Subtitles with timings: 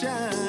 [0.00, 0.39] shine.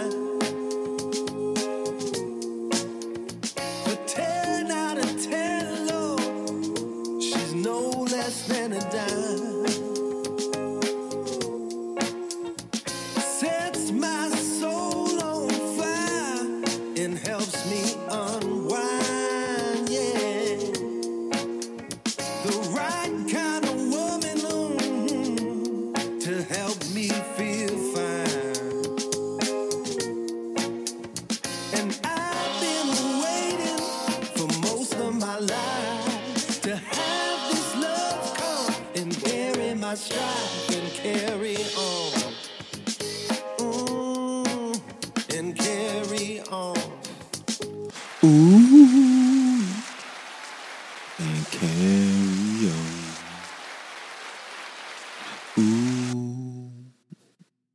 [55.59, 56.71] Ooh,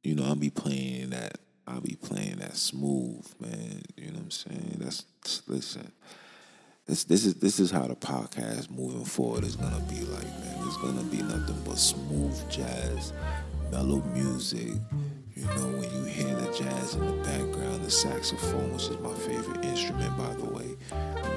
[0.02, 1.38] you know I'll be playing that.
[1.66, 3.82] I'll be playing that smooth, man.
[3.98, 4.76] You know what I'm saying?
[4.78, 5.04] That's
[5.46, 5.92] listen.
[6.86, 10.66] This this is this is how the podcast moving forward is gonna be like, man.
[10.66, 13.12] It's gonna be nothing but smooth jazz,
[13.70, 14.72] mellow music.
[15.34, 19.12] You know, when you hear the jazz in the background, the saxophone, which is my
[19.12, 20.76] favorite instrument, by the way.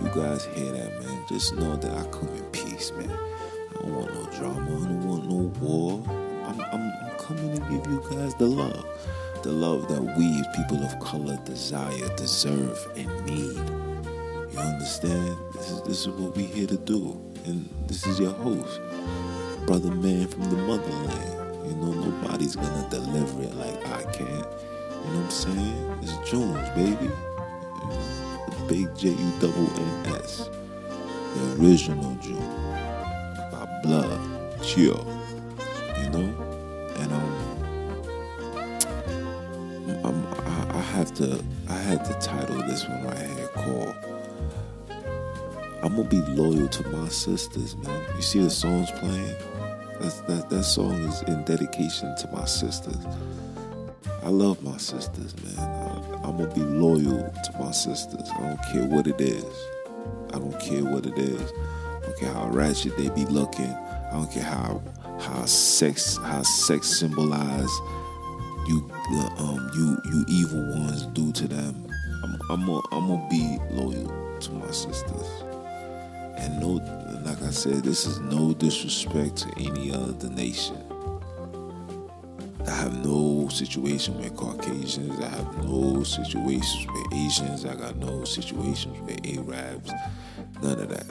[0.02, 3.12] You guys hear that, man, just know that I come in peace, man.
[3.12, 4.62] I don't want no drama.
[4.62, 6.29] I don't want no war.
[7.30, 8.86] I'm, to give you guys the love.
[9.44, 13.56] The love that we people of color desire, deserve, and need.
[14.54, 15.38] You understand?
[15.54, 17.20] This is this is what we're here to do.
[17.46, 18.82] And this is your host,
[19.66, 21.70] brother man from the motherland.
[21.70, 24.26] You know, nobody's gonna deliver it like I can.
[24.28, 26.00] You know what I'm saying?
[26.02, 27.10] It's Jones, baby.
[28.68, 30.50] Big J U double N S.
[31.36, 32.38] The original June.
[33.52, 34.20] By blood.
[34.62, 35.19] Chill.
[41.20, 43.96] To I had to title this one right here called
[45.84, 48.06] I'm gonna be loyal to my sisters, man.
[48.16, 49.36] You see the songs playing?
[50.00, 53.06] That's, that that song is in dedication to my sisters.
[54.24, 55.60] I love my sisters, man.
[55.60, 58.30] I, I'm gonna be loyal to my sisters.
[58.38, 59.56] I don't care what it is.
[60.34, 61.52] I don't care what it is.
[61.52, 63.74] I don't care how ratchet they be looking.
[63.74, 64.82] I don't care how
[65.20, 67.76] how sex how sex symbolize
[68.68, 71.88] you uh, um you you evil ones do to them.
[72.24, 75.44] I'm I'm gonna I'm gonna be loyal to my sisters.
[76.38, 76.74] And no,
[77.26, 80.78] like I said, this is no disrespect to any other nation.
[82.66, 85.20] I have no situation with Caucasians.
[85.20, 87.66] I have no situations with Asians.
[87.66, 89.92] I got no situations with Arabs.
[90.62, 91.08] None of that.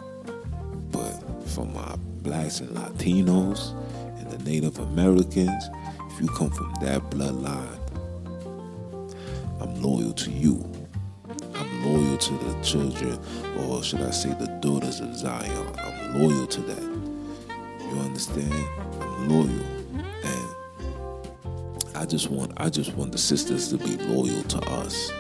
[0.92, 3.74] But for my blacks and Latinos
[4.18, 5.68] and the Native Americans,
[6.12, 7.87] if you come from that bloodline,
[9.80, 10.68] Loyal to you.
[11.54, 13.16] I'm loyal to the children,
[13.56, 15.72] or should I say the daughters of Zion.
[15.78, 16.82] I'm loyal to that.
[16.82, 18.52] You understand?
[19.00, 19.64] I'm loyal.
[20.24, 25.12] And I just want I just want the sisters to be loyal to us.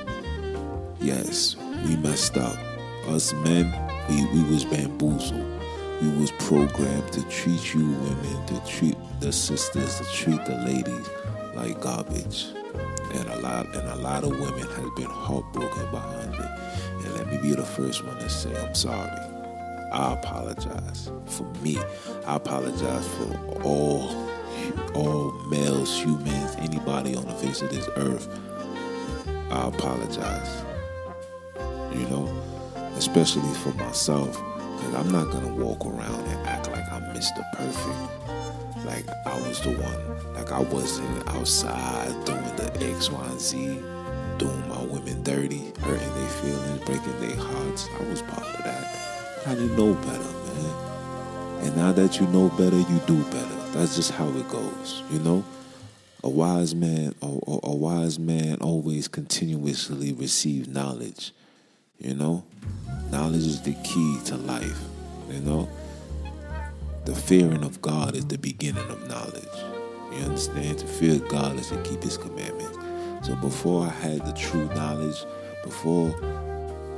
[1.00, 1.54] Yes,
[1.84, 2.58] we messed up.
[3.06, 3.72] Us men,
[4.08, 5.46] we, we was bamboozled.
[6.02, 11.08] We was programmed to treat you women, to treat the sisters, to treat the ladies
[11.54, 12.46] like garbage
[13.12, 17.04] and a lot and a lot of women has been heartbroken behind it.
[17.04, 19.10] And let me be the first one to say I'm sorry.
[19.92, 21.78] I apologize for me.
[22.26, 24.28] I apologize for all
[24.94, 28.28] all males, humans, anybody on the face of this earth.
[29.50, 30.64] I apologize.
[31.92, 32.28] You know,
[32.96, 34.32] especially for myself,
[34.76, 37.42] because I'm not gonna walk around and act like I'm Mr.
[37.54, 38.37] Perfect
[38.88, 43.56] like I was the one, like I wasn't outside doing the X, Y, and Z,
[44.38, 47.88] doing my women dirty, hurting their feelings, breaking their hearts.
[48.00, 49.46] I was part of that.
[49.46, 51.66] I didn't know better, man.
[51.66, 53.58] And now that you know better, you do better.
[53.72, 55.44] That's just how it goes, you know.
[56.24, 61.32] A wise man, a, a, a wise man, always continuously receives knowledge.
[61.98, 62.44] You know,
[63.10, 64.80] knowledge is the key to life.
[65.30, 65.68] You know.
[67.08, 69.42] The fearing of God is the beginning of knowledge.
[70.12, 70.80] You understand?
[70.80, 72.76] To fear God is to keep His commandments.
[73.26, 75.16] So before I had the true knowledge,
[75.64, 76.10] before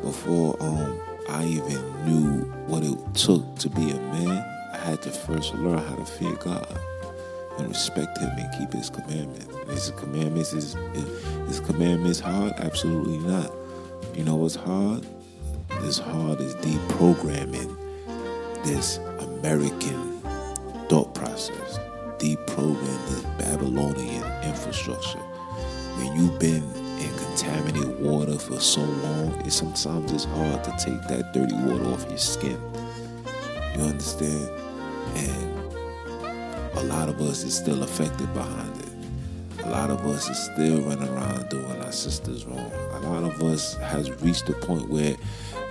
[0.02, 5.12] before um I even knew what it took to be a man, I had to
[5.12, 6.76] first learn how to fear God
[7.58, 9.46] and respect Him and keep His commandments.
[9.70, 10.74] His commandments is
[11.46, 12.54] His commandments hard?
[12.56, 13.54] Absolutely not.
[14.16, 15.06] You know what's hard?
[15.84, 17.76] As hard as deprogramming
[18.64, 18.98] this
[19.40, 20.20] American
[20.90, 21.78] thought process,
[22.18, 25.18] deprogram this Babylonian infrastructure.
[25.96, 26.62] When you've been
[26.98, 31.84] in contaminated water for so long, it sometimes it's hard to take that dirty water
[31.86, 32.60] off your skin.
[33.76, 34.50] You understand?
[35.14, 35.74] And
[36.74, 39.64] a lot of us is still affected behind it.
[39.64, 42.70] A lot of us is still running around doing our sisters wrong.
[42.92, 45.16] A lot of us has reached a point where,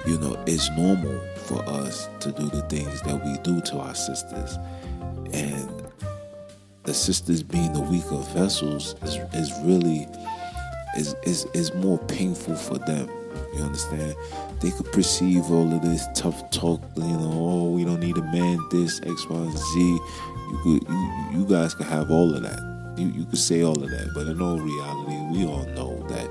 [0.06, 3.96] you know, it's normal for us to do the things that we do to our
[3.96, 4.57] sisters.
[5.34, 5.69] And
[6.84, 10.07] the sisters being the weaker vessels is, is really
[10.98, 13.10] is, is is more painful for them.
[13.56, 14.16] You understand?
[14.60, 18.24] They could perceive all of this tough talk, you know, oh, we don't need a
[18.24, 19.80] man, this, X, Y, and Z.
[19.80, 22.96] You could you, you guys could have all of that.
[22.98, 26.30] You you could say all of that, but in all reality, we all know that,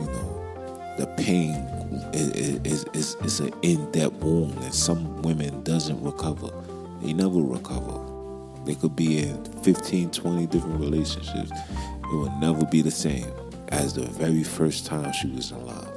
[0.00, 1.54] you know, the pain
[2.12, 6.50] is, is, is an in-depth wound that some women doesn't recover.
[7.02, 8.04] They never recover.
[8.64, 11.50] They could be in 15, 20 different relationships.
[11.50, 13.30] It will never be the same
[13.68, 15.92] as the very first time she was in love.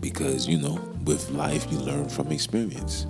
[0.00, 3.06] Because, you know, with life, you learn from experience.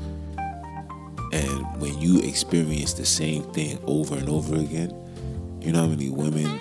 [1.33, 4.95] And when you experience the same thing over and over again,
[5.61, 6.61] you know how many women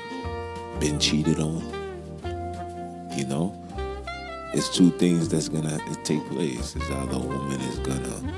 [0.79, 1.61] been cheated on?
[3.17, 3.60] You know?
[4.53, 6.75] It's two things that's gonna take place.
[6.75, 8.33] Is either a woman is gonna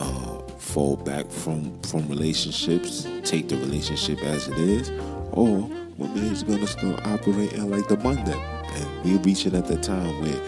[0.00, 4.90] uh, fall back from from relationships, take the relationship as it is,
[5.32, 8.40] or woman is gonna start operating like the Monday.
[8.74, 10.40] And we're reaching at the time where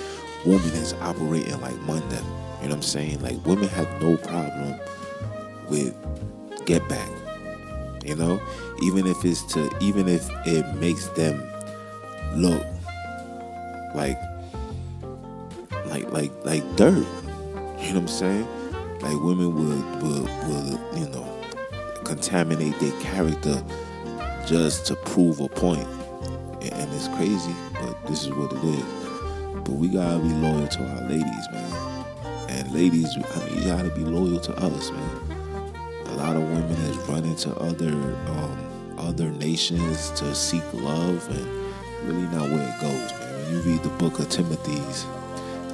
[0.44, 2.16] woman is operating like Monday.
[2.16, 3.22] You know what I'm saying?
[3.22, 4.80] Like women have no problem
[5.68, 5.94] with
[6.66, 7.08] get back.
[8.04, 8.40] You know,
[8.82, 11.40] even if it's to, even if it makes them
[12.34, 12.64] look
[13.94, 14.18] like,
[16.10, 17.06] like, like, dirt.
[17.80, 18.48] You know what I'm saying?
[19.00, 21.42] Like women would, would, would, you know,
[22.04, 23.62] contaminate their character
[24.46, 25.86] just to prove a point.
[26.60, 28.84] And it's crazy, but this is what it is.
[29.62, 32.04] But we gotta be loyal to our ladies, man.
[32.48, 35.28] And ladies, I mean, you gotta be loyal to us, man
[36.08, 41.46] a lot of women is running to other um, other nations to seek love, and
[42.04, 43.44] really not where it goes, man.
[43.44, 45.06] When you read the book of Timothy's,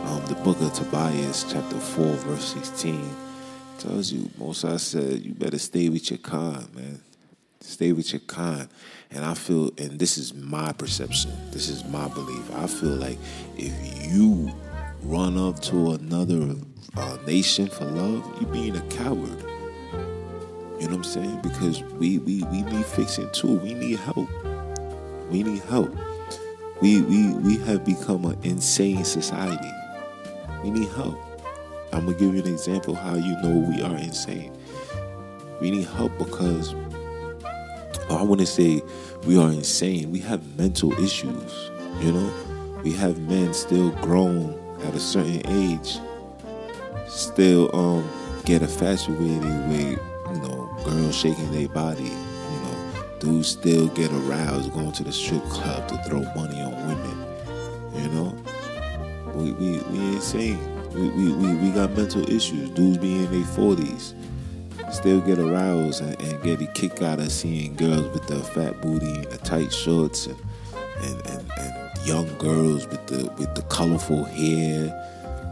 [0.06, 3.08] um, the book of Tobias, chapter four, verse sixteen,
[3.78, 4.30] tells you.
[4.38, 7.00] Moses said, "You better stay with your kind, man.
[7.60, 8.68] Stay with your kind."
[9.10, 11.32] And I feel, and this is my perception.
[11.52, 12.50] This is my belief.
[12.56, 13.18] I feel like
[13.56, 13.72] if
[14.12, 14.52] you
[15.02, 16.56] run up to another
[16.96, 19.44] uh, nation for love, you're being a coward.
[20.80, 21.40] You know what I'm saying?
[21.42, 23.58] Because we we we need fixing too.
[23.58, 24.28] We need help.
[25.30, 25.96] We need help.
[26.82, 29.70] We we we have become an insane society.
[30.64, 31.20] We need help.
[31.92, 34.50] I'm gonna give you an example how you know we are insane.
[35.60, 36.74] We need help because
[38.08, 38.80] I want to say
[39.26, 40.10] we are insane.
[40.10, 41.70] We have mental issues.
[42.00, 45.98] You know, we have men still grown at a certain age,
[47.08, 48.08] still um
[48.46, 49.98] get infatuated with
[50.30, 52.04] you know girls shaking their body.
[52.04, 56.72] You know, dudes still get aroused going to the strip club to throw money on
[56.88, 57.26] women.
[58.02, 58.43] You know,
[59.44, 60.58] we we we insane.
[60.94, 62.70] We we we, we got mental issues.
[62.70, 64.14] Dudes be in their forties.
[64.90, 68.80] Still get aroused and, and get a kick out of seeing girls with the fat
[68.80, 70.36] booty and the tight shorts and
[71.02, 75.00] and, and, and young girls with the with the colorful hair.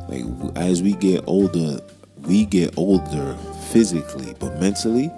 [0.09, 0.25] Like
[0.57, 1.81] as we get older,
[2.23, 3.37] we get older
[3.71, 5.11] physically, but mentally,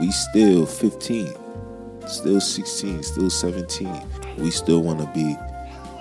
[0.00, 1.32] we still 15,
[2.06, 3.88] still 16, still 17.
[4.38, 5.36] We still want to be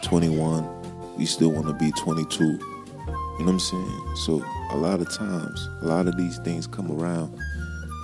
[0.01, 0.74] 21.
[1.17, 2.43] We still want to be 22.
[2.43, 4.15] You know what I'm saying?
[4.15, 7.33] So a lot of times, a lot of these things come around,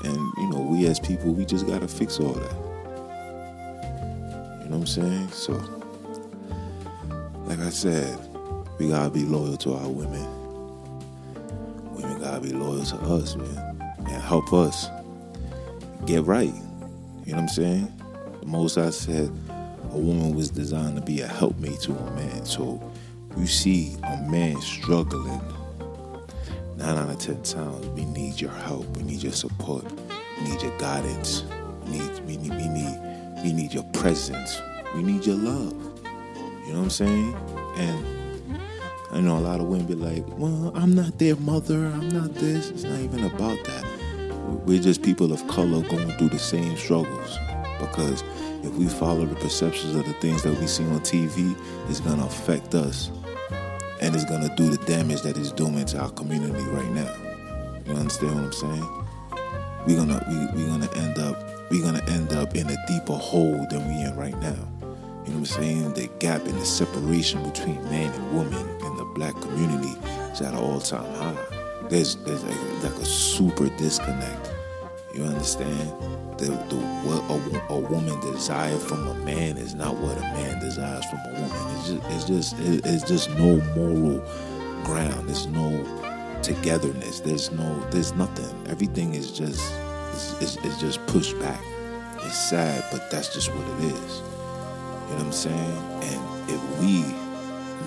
[0.03, 2.55] and you know, we as people, we just gotta fix all that.
[4.61, 5.29] You know what I'm saying?
[5.29, 5.53] So,
[7.45, 8.17] like I said,
[8.77, 10.27] we gotta be loyal to our women.
[11.93, 14.87] Women gotta be loyal to us, man, and help us
[16.05, 16.53] get right.
[17.25, 17.93] You know what I'm saying?
[18.41, 19.31] The most I said,
[19.91, 22.45] a woman was designed to be a helpmate to a man.
[22.45, 22.81] So
[23.37, 25.41] you see a man struggling.
[26.75, 28.85] Nine out of ten times, we need your help.
[28.97, 29.85] We need your support.
[30.37, 31.43] We need your guidance.
[31.85, 32.99] We need, we need, we need,
[33.43, 34.61] we need your presence.
[34.95, 35.73] We need your love.
[36.65, 37.35] You know what I'm saying?
[37.77, 38.05] And
[39.11, 41.85] I know a lot of women be like, well, I'm not their mother.
[41.87, 42.69] I'm not this.
[42.69, 43.85] It's not even about that.
[44.65, 47.37] We're just people of color going through the same struggles.
[47.79, 48.23] Because
[48.63, 51.55] if we follow the perceptions of the things that we see on TV,
[51.89, 53.11] it's to affect us.
[54.01, 57.15] And it's to do the damage that it's doing to our community right now.
[57.85, 59.05] You understand what I'm saying?
[59.85, 61.37] We're gonna we, we're gonna end up
[61.69, 64.57] we're gonna end up in a deeper hole than we in right now.
[64.81, 65.93] You know what I'm saying?
[65.93, 69.95] The gap and the separation between man and woman in the black community
[70.31, 71.87] is at an all-time high.
[71.89, 74.50] There's there's like a super disconnect.
[75.21, 75.89] You understand?
[76.39, 80.59] The, the what a, a, woman desire from a man is not what a man
[80.59, 81.77] desires from a woman.
[81.77, 84.17] It's just it's just it's just no moral
[84.83, 85.29] ground.
[85.29, 85.69] There's no
[86.41, 87.19] togetherness.
[87.19, 88.67] There's no there's nothing.
[88.67, 89.61] Everything is just
[90.15, 91.61] is, is, is just pushed back.
[92.23, 94.17] It's sad, but that's just what it is.
[94.17, 95.77] You know what I'm saying?
[96.01, 97.01] And if we,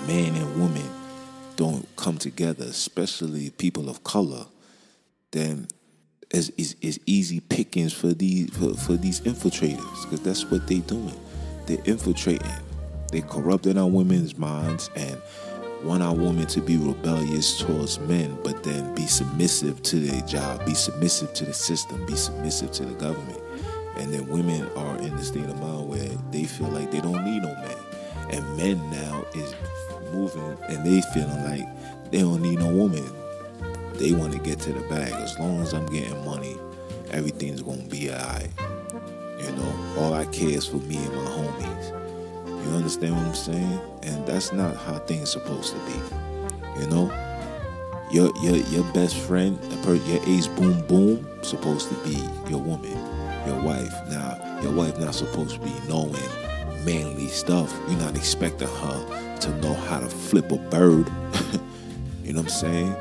[0.07, 0.89] man and woman,
[1.57, 4.45] don't come together, especially people of color,
[5.31, 5.67] then
[6.31, 10.79] it's, it's, it's easy pickings for these for, for these infiltrators because that's what they're
[10.79, 11.19] doing.
[11.65, 12.51] They're infiltrating.
[13.11, 15.21] They're corrupting our women's minds and
[15.83, 20.65] want our women to be rebellious towards men, but then be submissive to their job,
[20.65, 23.39] be submissive to the system, be submissive to the government.
[23.97, 27.23] And then women are in the state of mind where they feel like they don't
[27.23, 27.77] need no man.
[28.31, 29.53] And men now is
[30.11, 33.05] moving and they feeling like they don't need no woman.
[33.97, 35.13] They want to get to the bag.
[35.13, 36.57] As long as I'm getting money,
[37.11, 38.49] everything's gonna be alright.
[39.39, 42.65] You know, all I care is for me and my homies.
[42.65, 43.79] You understand what I'm saying?
[44.03, 46.81] And that's not how things supposed to be.
[46.81, 47.11] You know,
[48.11, 52.17] your your your best friend, your ace boom boom, supposed to be
[52.49, 52.97] your woman,
[53.45, 53.93] your wife.
[54.09, 56.15] Now, your wife not supposed to be knowing
[56.85, 57.73] manly stuff.
[57.87, 61.07] You're not expecting her to know how to flip a bird.
[62.23, 62.95] you know what I'm saying?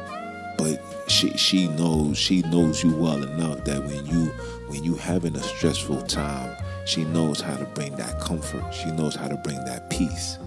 [0.64, 4.32] But she she knows she knows you well enough that when you
[4.68, 6.56] when you having a stressful time,
[6.86, 8.72] she knows how to bring that comfort.
[8.72, 10.38] She knows how to bring that peace.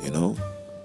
[0.00, 0.36] You know?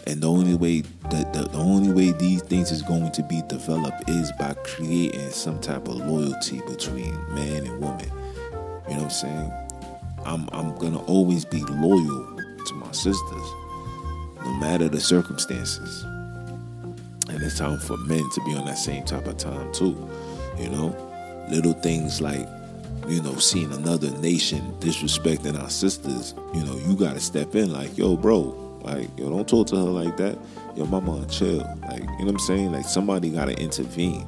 [0.08, 3.44] And the only way the, the, the only way these things is going to be
[3.48, 8.10] developed is by creating some type of loyalty between man and woman.
[8.88, 9.52] You know what I'm saying?
[10.26, 13.52] I'm I'm gonna always be loyal to my sisters,
[14.44, 16.06] no matter the circumstances.
[17.30, 20.10] And it's time for men to be on that same type of time too.
[20.58, 20.96] You know,
[21.50, 22.48] little things like
[23.08, 26.34] you know seeing another nation disrespecting our sisters.
[26.54, 28.42] You know, you gotta step in like, yo, bro,
[28.82, 30.38] like yo, don't talk to her like that.
[30.76, 31.58] Yo, mama, chill.
[31.90, 32.72] Like you know what I'm saying?
[32.72, 34.26] Like somebody gotta intervene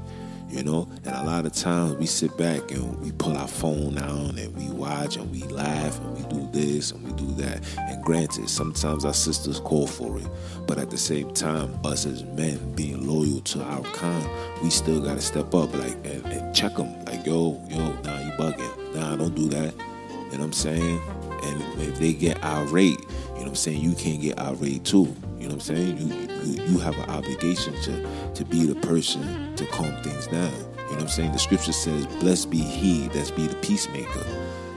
[0.49, 0.89] you know.
[1.05, 4.55] And a lot of times we sit back and we pull our phone out and
[4.55, 7.61] we watch and we laugh and we do this and we do that.
[7.77, 10.27] And granted, sometimes our sisters call for it,
[10.67, 14.29] but at the same time, us as men being loyal to our kind,
[14.63, 16.93] we still gotta step up like and, and check them.
[17.05, 18.95] Like yo, yo, nah, you bugging.
[18.95, 19.73] Nah, don't do that.
[20.09, 21.01] You know what I'm saying?
[21.43, 22.99] And if they get irate,
[23.39, 25.15] you know what I'm saying, you can't get irate too.
[25.37, 25.97] You know what I'm saying?
[25.97, 26.07] You,
[26.43, 30.51] you you have an obligation to to be the person to calm things down.
[30.51, 31.31] You know what I'm saying?
[31.31, 34.25] The scripture says, "Blessed be he that's be the peacemaker."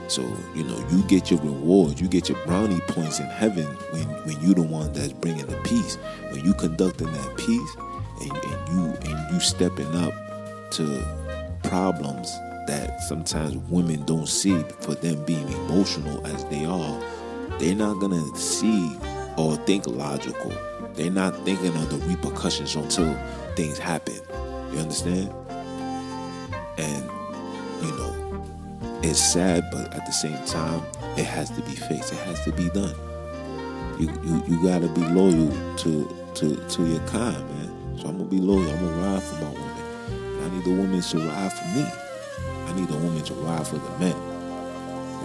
[0.07, 0.21] So
[0.55, 4.39] you know you get your reward, you get your brownie points in heaven when when
[4.41, 5.97] you the one that's bringing the peace.
[6.31, 7.75] When you conducting that peace,
[8.21, 10.13] and, and you and you stepping up
[10.71, 11.05] to
[11.63, 12.31] problems
[12.67, 17.03] that sometimes women don't see for them being emotional as they are,
[17.59, 18.97] they're not gonna see
[19.37, 20.51] or think logical.
[20.93, 23.15] They're not thinking of the repercussions until
[23.55, 24.19] things happen.
[24.71, 25.33] You understand?
[26.77, 27.03] And,
[27.81, 28.43] you know,
[29.03, 30.83] it's sad, but at the same time,
[31.17, 32.13] it has to be faced.
[32.13, 32.95] It has to be done.
[33.99, 37.97] You you, you gotta be loyal to to to your kind, man.
[37.99, 38.67] So I'm gonna be loyal.
[38.67, 40.43] I'm gonna ride for my woman.
[40.43, 41.85] I need the woman to ride for me.
[42.65, 44.15] I need a woman to ride for the men.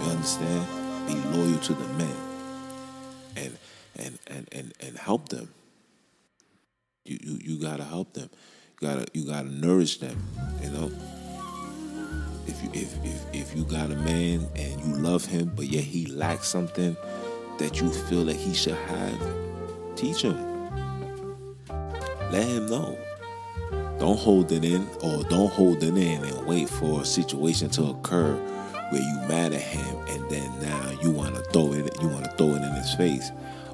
[0.03, 0.78] You understand?
[1.09, 2.15] Be loyal to the men.
[3.35, 3.57] And
[3.95, 5.49] and and and, and help them.
[7.03, 8.29] You, you you gotta help them.
[8.79, 10.23] You gotta you gotta nourish them.
[10.61, 10.91] You know.
[12.45, 15.83] If you if, if if you got a man and you love him, but yet
[15.83, 16.95] he lacks something
[17.57, 19.19] that you feel that he should have,
[19.95, 20.37] teach him.
[22.31, 22.99] Let him know.
[23.97, 27.85] Don't hold it in, or don't hold it in and wait for a situation to
[27.85, 28.39] occur
[28.89, 32.01] where you mad at him, and then now you want to throw it.
[32.01, 33.31] You want to throw it in his face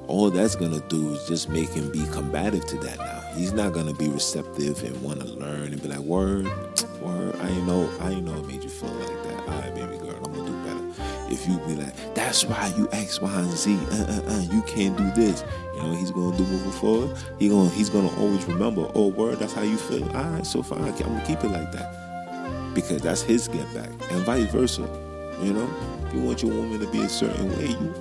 [0.08, 3.20] all that's gonna do is just make him be combative to that now.
[3.34, 6.44] He's not gonna be receptive and want to learn and be like, word,
[7.00, 9.40] word, I ain't know, I ain't know it made you feel like that.
[9.40, 11.32] All right, baby girl, I'm gonna do better.
[11.32, 14.62] If you be like, that's why you X, Y, and Z, uh, uh, uh, you
[14.62, 15.44] can't do this.
[15.74, 17.16] You know what he's gonna do moving forward?
[17.38, 20.04] He gonna he's gonna always remember, oh word, that's how you feel.
[20.16, 23.90] All right, so fine, I'm gonna keep it like that because that's his get back,
[24.10, 25.05] and vice versa.
[25.42, 25.70] You know,
[26.06, 27.94] if you want your woman to be a certain way, you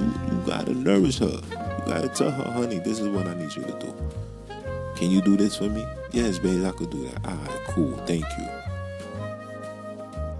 [0.00, 1.26] you, you gotta nourish her.
[1.26, 3.94] You gotta tell her, honey, this is what I need you to do.
[4.96, 5.84] Can you do this for me?
[6.12, 7.26] Yes, baby, I could do that.
[7.26, 7.96] All right, cool.
[8.06, 8.48] Thank you.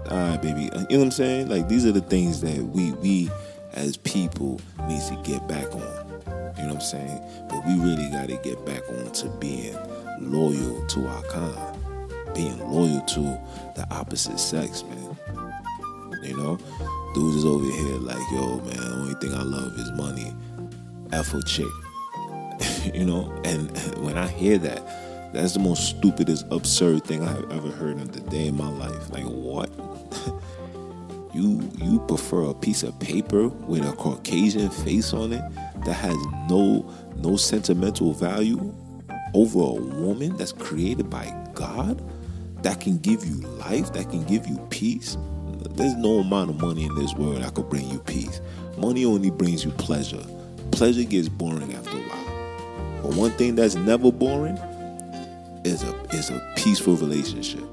[0.09, 0.69] All right, baby.
[0.71, 1.49] Uh, you know what I'm saying?
[1.49, 3.29] Like these are the things that we we
[3.73, 5.81] as people needs to get back on.
[6.57, 7.21] You know what I'm saying?
[7.49, 9.77] But we really got to get back on to being
[10.21, 11.77] loyal to our kind,
[12.33, 13.21] being loyal to
[13.75, 15.44] the opposite sex, man.
[16.25, 16.57] You know,
[17.13, 20.33] dudes is over here like, yo, man, the only thing I love is money.
[21.11, 21.67] F a chick.
[22.93, 27.69] you know, and when I hear that, that's the most stupidest, absurd thing I've ever
[27.69, 29.09] heard in the day in my life.
[29.11, 29.69] Like, what?
[31.33, 35.43] you you prefer a piece of paper with a Caucasian face on it
[35.85, 36.15] that has
[36.49, 38.73] no no sentimental value
[39.33, 42.01] over a woman that's created by God
[42.63, 45.17] that can give you life, that can give you peace.
[45.71, 48.41] There's no amount of money in this world that could bring you peace.
[48.77, 50.23] Money only brings you pleasure.
[50.71, 53.01] Pleasure gets boring after a while.
[53.01, 54.57] But one thing that's never boring
[55.63, 57.63] is a is a peaceful relationship.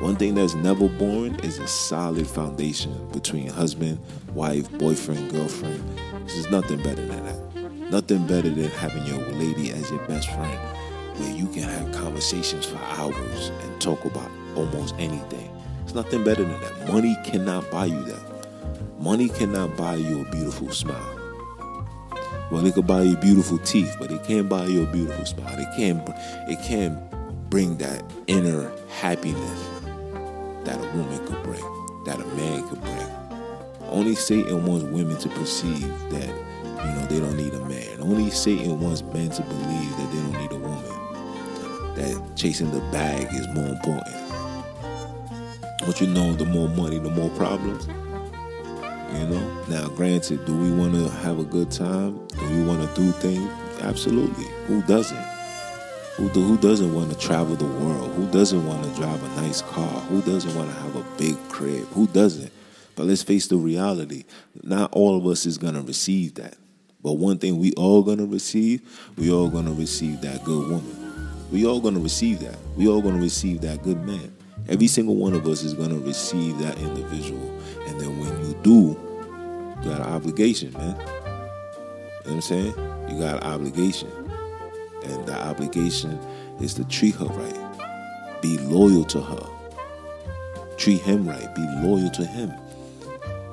[0.00, 3.98] One thing that's never boring is a solid foundation between husband,
[4.32, 5.82] wife, boyfriend, girlfriend.
[6.26, 7.90] There's nothing better than that.
[7.90, 10.58] Nothing better than having your lady as your best friend,
[11.18, 15.50] where you can have conversations for hours and talk about almost anything.
[15.88, 16.92] It's nothing better than that.
[16.92, 19.00] Money cannot buy you that.
[19.00, 21.18] Money cannot buy you a beautiful smile.
[22.50, 25.58] Well, it could buy you beautiful teeth, but it can't buy you a beautiful smile.
[25.58, 26.06] It can't.
[26.46, 26.98] It can't
[27.48, 29.70] bring that inner happiness
[30.64, 33.08] that a woman could bring, that a man could bring.
[33.88, 38.02] Only Satan wants women to perceive that, you know, they don't need a man.
[38.02, 41.94] Only Satan wants men to believe that they don't need a woman.
[41.94, 44.27] That chasing the bag is more important.
[45.88, 47.86] Don't you know the more money, the more problems?
[49.14, 49.64] You know?
[49.68, 52.26] Now, granted, do we want to have a good time?
[52.26, 53.50] Do we want to do things?
[53.80, 54.44] Absolutely.
[54.66, 55.16] Who doesn't?
[56.16, 58.12] Who, do, who doesn't want to travel the world?
[58.16, 59.88] Who doesn't want to drive a nice car?
[60.10, 61.86] Who doesn't want to have a big crib?
[61.92, 62.52] Who doesn't?
[62.94, 64.24] But let's face the reality.
[64.62, 66.58] Not all of us is going to receive that.
[67.02, 68.82] But one thing we all going to receive,
[69.16, 71.46] we all going to receive that good woman.
[71.50, 72.58] We all going to receive that.
[72.76, 74.34] We all going to receive that good man.
[74.68, 77.58] Every single one of us is going to receive that individual.
[77.86, 78.98] And then when you do,
[79.82, 80.96] you got an obligation, man.
[80.98, 81.16] You know
[82.22, 82.74] what I'm saying?
[83.08, 84.10] You got an obligation.
[85.04, 86.18] And the obligation
[86.60, 88.40] is to treat her right.
[88.42, 89.46] Be loyal to her.
[90.76, 91.54] Treat him right.
[91.54, 92.52] Be loyal to him.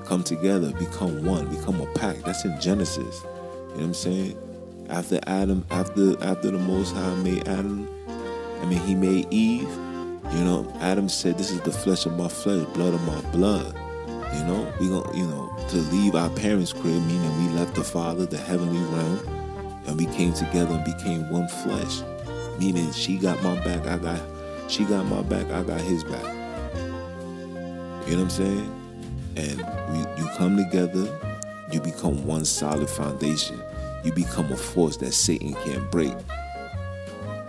[0.04, 2.18] Come together, become one, become a pack.
[2.24, 3.24] That's in Genesis.
[3.24, 4.86] You know what I'm saying?
[4.90, 7.90] After Adam, after after the Most High made Adam,
[8.62, 9.68] I mean he made Eve.
[10.32, 13.74] You know, Adam said, "This is the flesh of my flesh, blood of my blood."
[14.34, 17.84] You know, we gonna, you know, to leave our parents' crib, meaning we left the
[17.84, 19.20] Father, the heavenly realm,
[19.88, 22.02] and we came together and became one flesh.
[22.60, 24.20] Meaning she got my back, I got
[24.68, 26.26] she got my back, I got his back.
[28.08, 28.72] You know what I'm saying?
[29.38, 29.58] And
[29.92, 31.08] we, you come together,
[31.72, 33.62] you become one solid foundation.
[34.04, 36.14] You become a force that Satan can't break.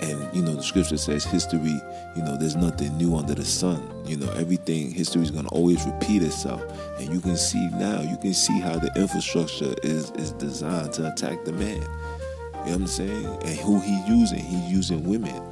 [0.07, 1.81] And you know, the scripture says history,
[2.15, 3.83] you know, there's nothing new under the sun.
[4.07, 6.63] You know, everything, history is gonna always repeat itself.
[7.01, 11.13] And you can see now, you can see how the infrastructure is is designed to
[11.13, 11.83] attack the man.
[11.83, 13.27] You know what I'm saying?
[13.27, 14.39] And who he using?
[14.39, 15.43] He's using women.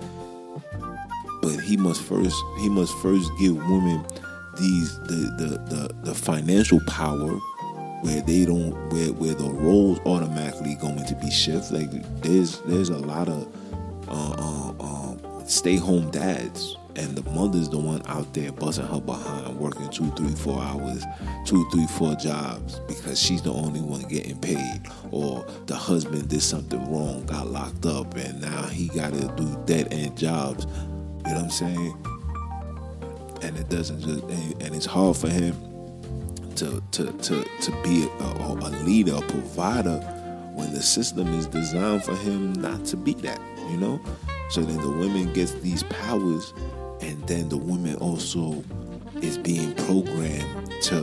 [1.43, 4.05] But he must first he must first give women
[4.57, 7.39] these the the the, the financial power
[8.03, 11.75] where they don't where where the roles automatically going to be shifted.
[11.75, 13.49] Like there's there's a lot of
[14.15, 19.01] uh, uh, um, stay home dads and the mother's the one out there busting her
[19.01, 21.05] behind working two three four hours
[21.45, 26.41] two three four jobs because she's the only one getting paid or the husband did
[26.43, 30.71] something wrong got locked up and now he got to do dead end jobs you
[30.71, 32.07] know what i'm saying
[33.43, 34.23] and it doesn't just
[34.63, 35.55] and it's hard for him
[36.57, 39.99] to to to to be a, a leader, a provider,
[40.55, 43.41] when the system is designed for him not to be that.
[43.71, 44.01] You know,
[44.51, 46.55] so then the women gets these powers,
[47.01, 48.63] and then the woman also
[49.21, 51.03] is being programmed to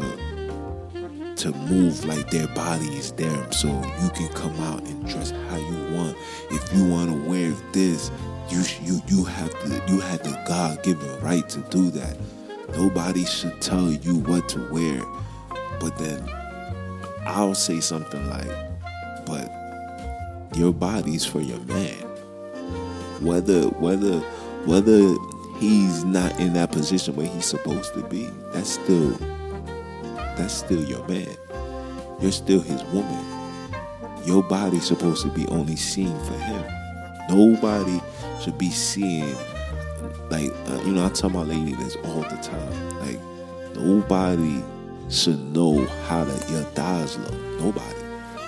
[1.37, 5.57] to move like their body is there so you can come out and dress how
[5.57, 6.15] you want.
[6.51, 8.11] If you want to wear this
[8.49, 12.17] you you you have the you have the god-given right to do that.
[12.75, 15.01] Nobody should tell you what to wear.
[15.79, 16.29] But then
[17.25, 18.47] i'll say something like
[19.25, 19.51] but
[20.55, 22.10] your body's for your man
[23.21, 24.19] whether whether
[24.65, 25.15] whether
[25.57, 29.11] he's not in that position where he's supposed to be that's still
[30.37, 31.27] that's still your man
[32.19, 33.25] you're still his woman
[34.25, 36.63] your body's supposed to be only seen for him
[37.29, 38.01] nobody
[38.41, 39.35] should be seeing
[40.29, 43.19] like uh, you know I tell my lady this all the time like
[43.75, 44.63] nobody
[45.11, 47.33] should know how to your thighs look.
[47.59, 47.95] Nobody.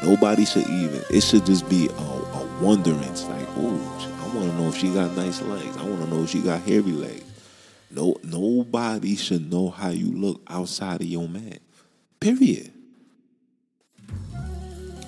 [0.04, 1.02] Nobody should even.
[1.10, 2.44] It should just be a, a.
[2.64, 4.23] It's like, oh,
[4.58, 5.78] know if she got nice legs.
[5.78, 7.24] I want to know if she got hairy legs.
[7.92, 11.60] No, nobody should know how you look outside of your man.
[12.20, 12.72] Period.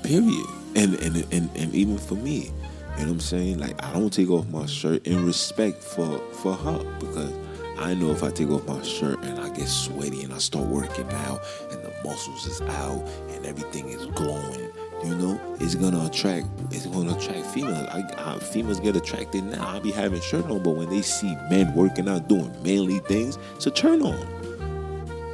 [0.03, 0.45] Period.
[0.75, 2.53] And and and, and even for me, you know
[2.97, 3.59] what I'm saying?
[3.59, 7.33] Like I don't take off my shirt in respect for for her because
[7.77, 10.67] I know if I take off my shirt and I get sweaty and I start
[10.67, 14.71] working out and the muscles is out and everything is glowing,
[15.03, 16.47] you know, it's gonna attract.
[16.71, 17.87] It's gonna attract females.
[17.91, 19.67] I, I, females get attracted now.
[19.67, 23.37] I be having shirt on, but when they see men working out doing manly things,
[23.55, 24.17] it's a turn on.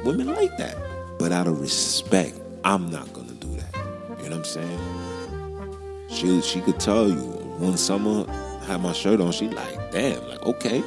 [0.04, 0.76] Women like that,
[1.18, 3.74] but out of respect, I'm not gonna do that.
[4.22, 6.08] You know what I'm saying?
[6.08, 7.16] She she could tell you
[7.58, 8.26] one summer
[8.66, 9.32] had my shirt on.
[9.32, 10.82] She like, damn, like okay.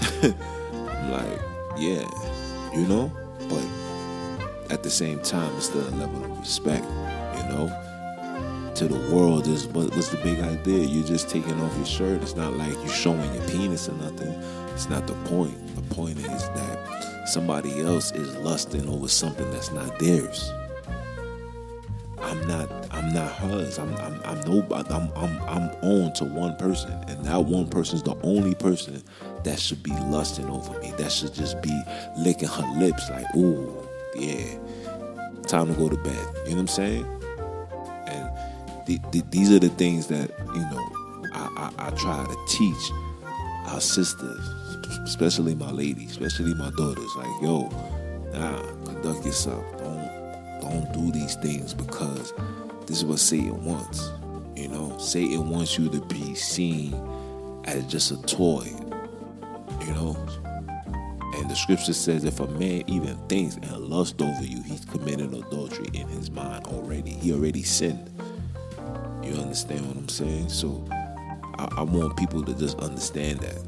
[0.22, 1.40] I'm like,
[1.76, 2.08] yeah,
[2.74, 3.12] you know,
[3.48, 3.64] but
[4.72, 7.83] at the same time, it's still a level of respect, you know.
[8.76, 10.84] To the world, is what, what's the big idea?
[10.84, 12.22] You're just taking off your shirt.
[12.22, 14.32] It's not like you're showing your penis or nothing.
[14.72, 15.54] It's not the point.
[15.76, 20.50] The point is that somebody else is lusting over something that's not theirs.
[22.18, 23.78] I'm not I'm not hers.
[23.78, 24.92] I'm I'm I'm nobody.
[24.92, 29.02] I'm I'm I'm owned to one person, and that one person is the only person
[29.44, 30.92] that should be lusting over me.
[30.96, 31.82] That should just be
[32.18, 33.72] licking her lips like, ooh,
[34.16, 34.58] yeah,
[35.46, 36.26] time to go to bed.
[36.44, 37.06] You know what I'm saying?
[38.06, 38.30] And
[38.86, 40.90] the, the, these are the things that you know
[41.32, 42.90] I, I, I try to teach
[43.66, 44.46] our sisters,
[45.04, 47.10] especially my ladies, especially my daughters.
[47.16, 47.68] Like, yo,
[48.32, 49.64] nah, conduct yourself.
[49.78, 52.32] Don't don't do these things because
[52.86, 54.10] this is what Satan wants.
[54.56, 56.94] You know, Satan wants you to be seen
[57.64, 58.66] as just a toy.
[59.80, 60.16] You know,
[61.34, 65.34] and the scripture says if a man even thinks and lusts over you, he's committed
[65.34, 67.10] adultery in his mind already.
[67.10, 68.13] He already sinned.
[69.34, 70.48] You understand what I'm saying?
[70.48, 70.86] So
[71.58, 73.58] I, I want people to just understand that.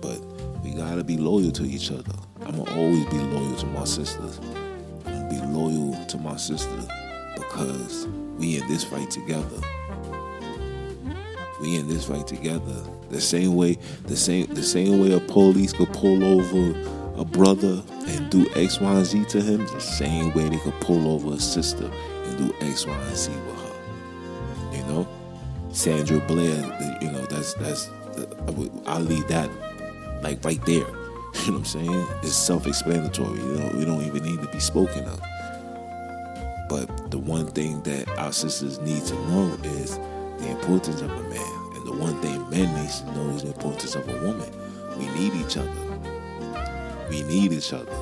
[0.00, 0.20] But
[0.62, 2.14] we gotta be loyal to each other.
[2.42, 4.38] I'm gonna always be loyal to my sisters.
[5.04, 6.86] I'm gonna be loyal to my sister
[7.34, 9.60] because we in this fight together.
[11.60, 12.84] We in this fight together.
[13.10, 17.82] The same way, the same, the same way a police could pull over a brother
[18.06, 19.66] and do X, Y, and Z to him.
[19.66, 23.32] The same way they could pull over a sister and do X, Y, and Z
[23.32, 23.61] with her.
[25.82, 26.98] Sandra Blair.
[27.00, 27.90] You know, that's that's.
[28.86, 29.50] I'll leave that
[30.22, 30.86] like right there.
[31.46, 32.06] You know what I'm saying?
[32.22, 33.38] It's self-explanatory.
[33.38, 35.18] You know, we don't even need to be spoken of.
[36.68, 39.96] But the one thing that our sisters need to know is
[40.38, 41.72] the importance of a man.
[41.74, 44.52] And the one thing men need to know is the importance of a woman.
[44.98, 47.08] We need each other.
[47.08, 47.96] We need each other.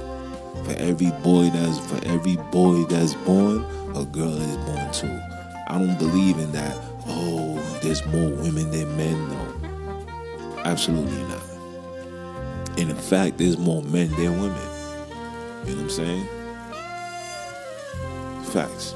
[0.64, 3.64] For every boy that's for every boy that's born,
[3.94, 5.20] a girl is born too.
[5.68, 6.76] I don't believe in that.
[7.06, 9.28] Oh, there's more women than men.
[9.28, 11.42] No, absolutely not.
[12.78, 14.70] And in fact, there's more men than women.
[15.66, 16.26] You know what I'm saying?
[18.52, 18.94] Facts.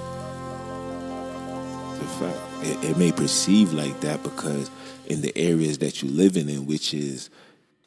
[1.98, 2.38] The fact.
[2.62, 4.70] It, it may perceive like that because
[5.06, 7.30] in the areas that you're living in, which is,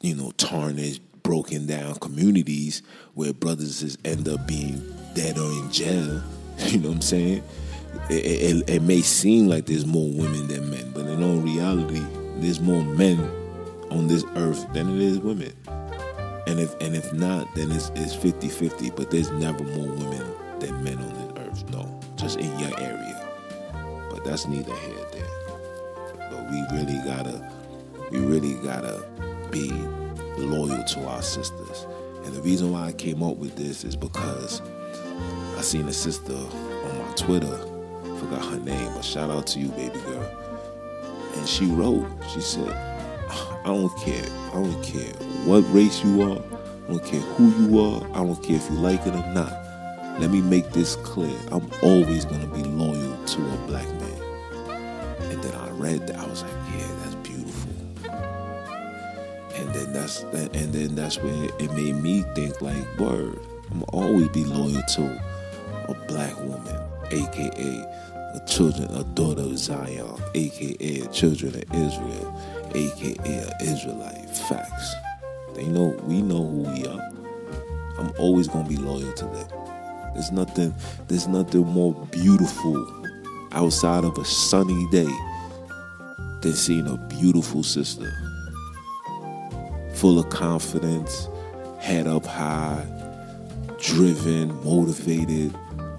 [0.00, 2.82] you know, tarnished, broken down communities
[3.14, 4.80] where brothers is end up being
[5.14, 6.22] dead or in jail.
[6.58, 7.44] You know what I'm saying?
[8.10, 10.87] It, it, it may seem like there's more women than men, in
[11.68, 12.04] reality,
[12.36, 13.18] there's more men
[13.90, 15.52] on this earth than it is women.
[16.46, 20.26] And if and if not, then it's it's 50-50, but there's never more women
[20.60, 21.70] than men on this earth.
[21.70, 22.00] No.
[22.16, 23.26] Just in your area.
[24.10, 26.30] But that's neither here nor there.
[26.30, 27.52] But we really gotta
[28.10, 29.06] we really gotta
[29.50, 29.70] be
[30.38, 31.86] loyal to our sisters.
[32.24, 34.62] And the reason why I came up with this is because
[35.56, 37.58] I seen a sister on my Twitter,
[38.18, 40.17] forgot her name, but shout out to you, baby girl.
[41.48, 44.26] She wrote, she said, I don't care.
[44.50, 45.14] I don't care
[45.46, 46.42] what race you are.
[46.84, 48.06] I don't care who you are.
[48.10, 49.50] I don't care if you like it or not.
[50.20, 51.34] Let me make this clear.
[51.50, 54.22] I'm always going to be loyal to a black man.
[55.30, 56.18] And then I read that.
[56.18, 57.72] I was like, yeah, that's beautiful.
[59.54, 63.40] And then that's and then that's where it made me think like, word.
[63.70, 65.22] I'm always be loyal to
[65.88, 66.78] a black woman,
[67.10, 67.86] aka
[68.38, 72.40] a children, a daughter of Zion, aka children of Israel,
[72.74, 74.28] aka Israelite.
[74.48, 74.94] Facts.
[75.54, 77.12] They know we know who we are.
[77.98, 79.48] I'm always gonna be loyal to them.
[80.14, 80.74] There's nothing
[81.08, 82.76] there's nothing more beautiful
[83.52, 85.12] outside of a sunny day
[86.42, 88.12] than seeing a beautiful sister.
[89.94, 91.28] Full of confidence,
[91.80, 92.86] head up high,
[93.80, 95.52] driven, motivated,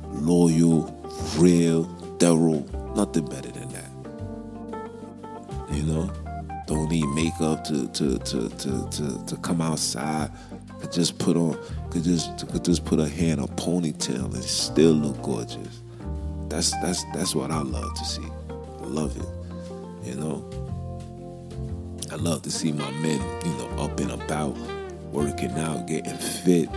[0.08, 0.96] loyal,
[1.38, 2.64] real, thorough.
[2.96, 3.90] Nothing better than that.
[5.72, 6.12] You know?
[6.68, 10.30] Don't need makeup to to to to to, to come outside.
[10.80, 11.58] Could just put on
[11.90, 15.82] could just could just put a hair in a ponytail and still look gorgeous.
[16.48, 18.28] That's that's that's what I love to see.
[18.52, 20.08] I love it.
[20.08, 20.70] You know?
[22.12, 24.58] I love to see my men, you know, up and about,
[25.12, 26.68] working out, getting fit,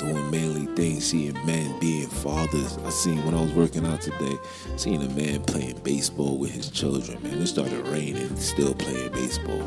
[0.00, 2.78] doing manly things, seeing men being fathers.
[2.84, 4.38] I seen when I was working out today,
[4.76, 7.22] seeing a man playing baseball with his children.
[7.22, 9.60] Man, it started raining, still playing baseball.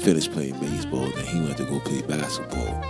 [0.00, 2.84] Finished playing baseball, then he went to go play basketball.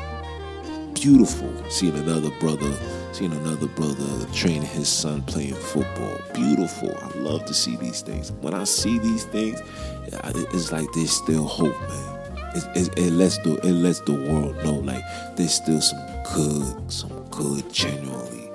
[0.94, 1.52] Beautiful.
[1.70, 2.72] Seeing another brother,
[3.12, 6.18] seeing another brother training his son playing football.
[6.34, 6.92] Beautiful.
[7.00, 8.32] I love to see these things.
[8.40, 9.62] When I see these things,
[10.06, 12.14] it's like there's still hope, man.
[12.54, 15.04] It, it, it, lets the it lets the world know like
[15.36, 18.50] there's still some good, some good, genuinely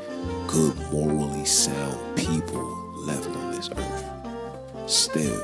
[0.48, 2.64] good, morally sound people
[2.98, 4.90] left on this earth.
[4.90, 5.42] Still,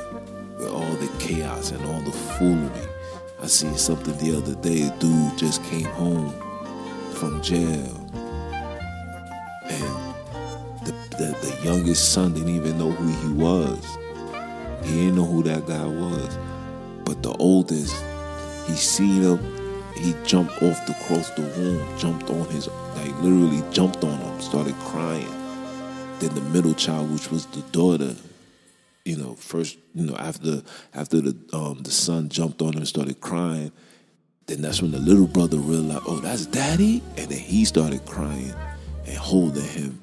[0.58, 2.88] with all the chaos and all the foolery,
[3.42, 4.82] I seen something the other day.
[4.82, 6.32] A dude just came home
[7.14, 7.96] from jail,
[9.64, 10.14] and
[10.84, 13.84] the, the, the youngest son didn't even know who he was.
[14.84, 16.38] He didn't know who that guy was,
[17.04, 17.94] but the oldest,
[18.66, 19.59] he seen him
[20.00, 24.40] he jumped off the cross the room, jumped on his, like literally jumped on him,
[24.40, 25.28] started crying.
[26.20, 28.14] Then the middle child, which was the daughter,
[29.04, 30.62] you know, first, you know, after
[30.94, 33.72] after the um the son jumped on him and started crying,
[34.46, 38.54] then that's when the little brother realized, oh, that's daddy, and then he started crying
[39.06, 40.02] and holding him.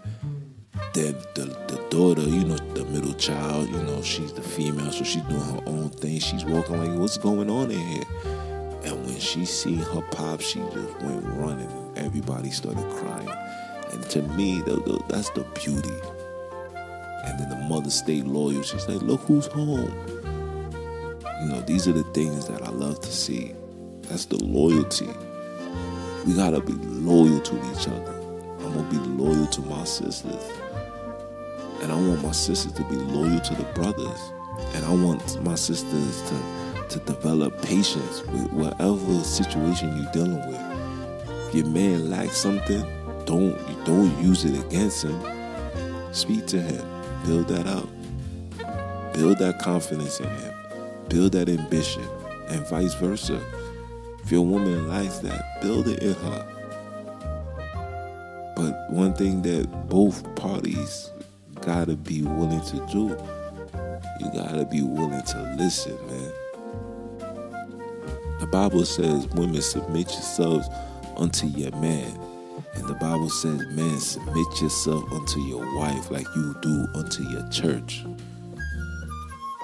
[0.94, 5.04] Then the the daughter, you know, the middle child, you know, she's the female, so
[5.04, 6.20] she's doing her own thing.
[6.20, 8.04] She's walking like, what's going on in here?
[8.84, 13.30] And when she seen her pop, she just went running and everybody started crying.
[13.92, 14.62] And to me,
[15.08, 15.90] that's the beauty.
[17.26, 18.62] And then the mother stayed loyal.
[18.64, 19.92] She's like, look who's home.
[21.42, 23.54] You know, these are the things that I love to see.
[24.04, 25.10] That's the loyalty.
[26.26, 28.14] We gotta be loyal to each other.
[28.60, 30.44] I'm gonna be loyal to my sisters.
[31.82, 34.20] And I want my sisters to be loyal to the brothers.
[34.74, 36.36] And I want my sisters to
[36.90, 41.48] to develop patience with whatever situation you're dealing with.
[41.50, 42.82] If your man lacks something,
[43.26, 45.22] don't don't use it against him.
[46.14, 46.86] Speak to him.
[47.26, 47.88] Build that up.
[49.14, 50.54] Build that confidence in him.
[51.10, 52.04] Build that ambition.
[52.50, 53.42] And vice versa.
[54.24, 56.54] If your woman likes that, build it in her.
[58.56, 61.12] But one thing that both parties
[61.62, 63.10] gotta be willing to do,
[64.20, 66.47] you gotta be willing to listen, man.
[68.40, 70.68] The Bible says, Women, submit yourselves
[71.16, 72.20] unto your man.
[72.76, 77.48] And the Bible says, Men, submit yourself unto your wife like you do unto your
[77.50, 78.06] church.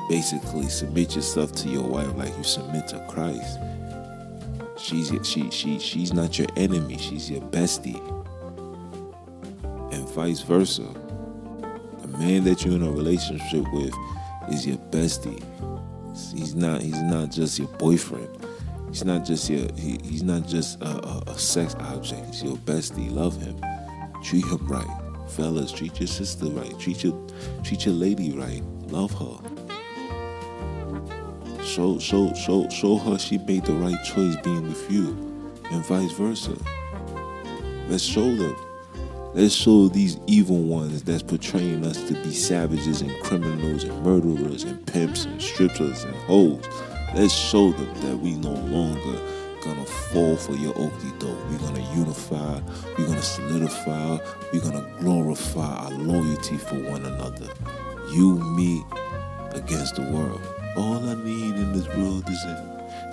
[0.09, 3.59] Basically, submit yourself to your wife like you submit to Christ.
[4.77, 8.01] She's she she she's not your enemy, she's your bestie.
[9.93, 10.81] And vice versa.
[12.01, 13.93] The man that you're in a relationship with
[14.49, 15.41] is your bestie.
[16.35, 18.42] He's not he's not just your boyfriend.
[18.93, 22.27] He's not just your he, he's not just a, a, a, sex object.
[22.27, 23.11] He's your bestie.
[23.11, 23.59] Love him.
[24.21, 24.85] Treat him right.
[25.29, 26.77] Fellas, treat your sister right.
[26.79, 27.19] Treat your
[27.63, 28.61] treat your lady right.
[28.91, 29.39] Love her.
[31.63, 35.07] Show show show show her she made the right choice being with you.
[35.71, 36.55] And vice versa.
[37.87, 38.55] Let's show them.
[39.33, 44.65] Let's show these evil ones that's portraying us to be savages and criminals and murderers
[44.65, 46.63] and pimps and strippers and hoes
[47.15, 49.19] Let's show them that we no longer
[49.63, 51.37] gonna fall for your okie doke.
[51.47, 52.59] We're gonna unify,
[52.97, 54.17] we're gonna solidify,
[54.51, 57.47] we're gonna glorify our loyalty for one another.
[58.09, 58.83] You, me,
[59.51, 60.41] against the world.
[60.75, 62.43] All I need in this world is,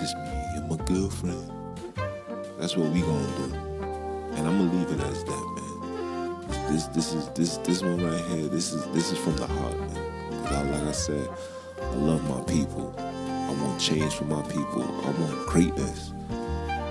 [0.00, 1.52] is me and my girlfriend.
[2.58, 3.54] That's what we gonna do.
[4.34, 6.72] And I'm gonna leave it as that, man.
[6.72, 9.78] This this is this this one right here, this is this is from the heart,
[9.78, 10.44] man.
[10.44, 11.28] Cause I, like I said,
[11.82, 13.10] I love my people.
[13.50, 14.84] I want change for my people.
[15.04, 16.12] I want greatness.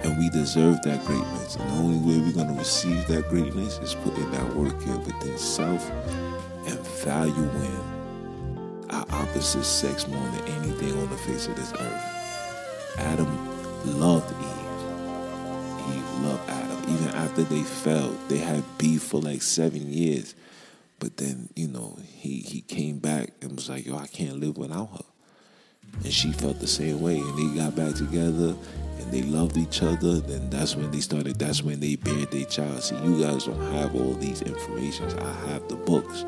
[0.04, 1.56] And we deserve that greatness.
[1.56, 5.02] And the only way we're going to receive that greatness is putting that work in
[5.06, 5.89] within self
[6.67, 7.80] and valuing
[8.89, 12.95] our opposite sex more than anything on the face of this earth.
[12.98, 15.95] Adam loved Eve.
[15.95, 16.93] Eve loved Adam.
[16.93, 20.36] Even after they fell, they had beef for like seven years.
[21.00, 24.58] But then, you know, he, he came back and was like, yo, I can't live
[24.58, 25.09] without her.
[26.04, 28.56] And she felt the same way, and they got back together
[29.00, 31.39] and they loved each other, then that's when they started.
[31.39, 32.84] That's when they buried their child.
[32.84, 35.13] See, you guys don't have all these informations.
[35.13, 36.26] I have the books,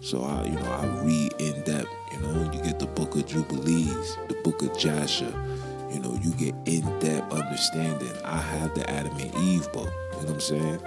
[0.00, 1.88] so I, you know, I read in depth.
[2.12, 5.32] You know, you get the Book of Jubilees, the Book of Jasher.
[5.90, 8.12] You know, you get in depth understanding.
[8.24, 9.92] I have the Adam and Eve book.
[10.14, 10.80] You know what I'm saying?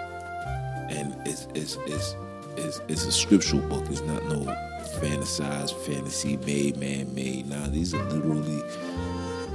[0.89, 2.15] And it's it's it's
[2.57, 3.85] it's, it's a scriptural book.
[3.89, 4.45] It's not no
[4.99, 7.47] fantasized, fantasy made, man made.
[7.49, 8.63] Now these are literally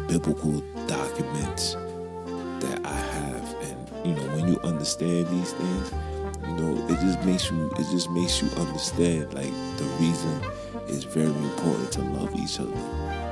[0.07, 1.75] biblical documents
[2.61, 3.55] that I have.
[3.63, 5.93] And you know, when you understand these things,
[6.43, 10.41] you know, it just makes you it just makes you understand like the reason
[10.89, 12.73] it's very important to love each other.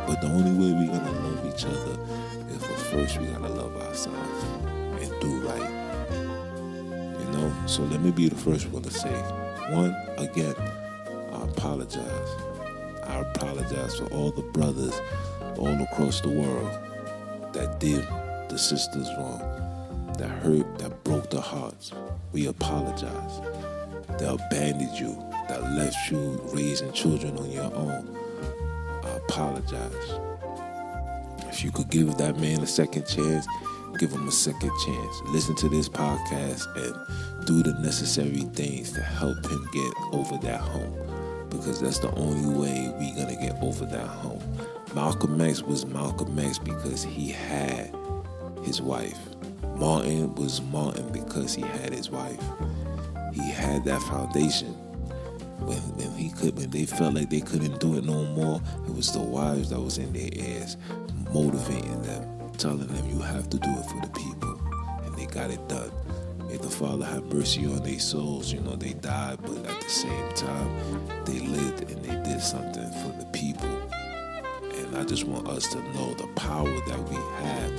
[0.06, 1.98] But the only way we're gonna love each other
[2.50, 4.44] is for first we gotta love ourselves
[5.00, 5.70] and do right.
[7.20, 7.52] You know?
[7.66, 9.10] So let me be the first one to say,
[9.70, 10.54] one, again,
[11.32, 12.28] I apologize.
[13.04, 15.00] I apologize for all the brothers
[15.56, 16.70] all across the world
[17.52, 18.06] that did
[18.48, 19.40] the sisters wrong,
[20.18, 21.92] that hurt, that broke their hearts.
[22.32, 23.40] We apologize.
[24.18, 25.14] That abandoned you,
[25.48, 28.16] that left you raising children on your own.
[29.04, 30.20] I apologize.
[31.48, 33.46] If you could give that man a second chance,
[33.98, 35.22] give him a second chance.
[35.26, 40.60] Listen to this podcast and do the necessary things to help him get over that
[40.60, 40.96] hump
[41.48, 44.42] because that's the only way we're going to get over that hump.
[44.96, 47.94] Malcolm X was Malcolm X because he had
[48.64, 49.18] his wife.
[49.76, 52.42] Martin was Martin because he had his wife.
[53.32, 54.72] He had that foundation.
[55.60, 58.94] When, when he could, when they felt like they couldn't do it no more, it
[58.94, 60.76] was the wives that was in their ears,
[61.32, 64.60] motivating them, telling them you have to do it for the people,
[65.04, 65.92] and they got it done.
[66.76, 68.52] Father have mercy on their souls.
[68.52, 70.68] You know they died, but at the same time,
[71.24, 73.70] they lived and they did something for the people.
[74.74, 77.72] And I just want us to know the power that we have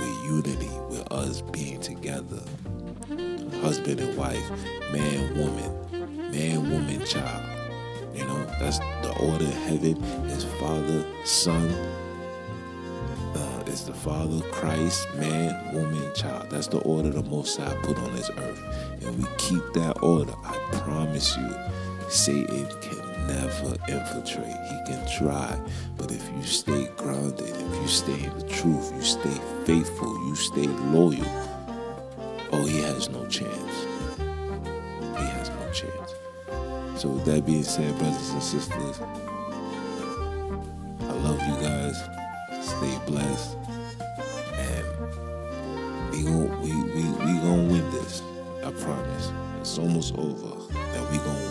[0.00, 2.42] with unity, with us being together.
[3.62, 4.50] Husband and wife,
[4.90, 7.44] man, woman, man, woman, child.
[8.16, 11.72] You know, that's the order of heaven is Father, Son,
[13.74, 16.48] is the Father, Christ, man, woman, child.
[16.48, 18.62] That's the order the Most High put on this earth.
[19.02, 20.32] And we keep that order.
[20.44, 21.52] I promise you,
[22.08, 24.46] Satan can never infiltrate.
[24.46, 25.58] He can try.
[25.98, 30.36] But if you stay grounded, if you stay in the truth, you stay faithful, you
[30.36, 31.26] stay loyal,
[32.52, 33.74] oh, he has no chance.
[35.18, 36.14] He has no chance.
[37.02, 39.00] So, with that being said, brothers and sisters,
[41.00, 42.00] I love you guys.
[42.62, 43.63] Stay blessed.
[47.54, 48.22] gonna win this.
[48.64, 49.30] I promise.
[49.60, 50.56] It's almost over.
[50.72, 51.43] That we gonna